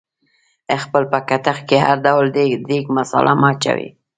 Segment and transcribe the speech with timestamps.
[0.83, 3.87] خپل په کتغ کې هر ډول د دیګ مثاله مه اچوئ